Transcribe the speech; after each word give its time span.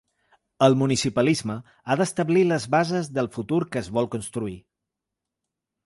El 0.67 0.77
municipalisme 0.81 1.57
ha 1.95 1.99
d’establir 2.01 2.45
les 2.53 2.67
bases 2.79 3.13
del 3.19 3.31
futur 3.37 3.63
que 3.69 3.85
es 3.87 3.95
vol 3.99 4.13
construir. 4.17 4.59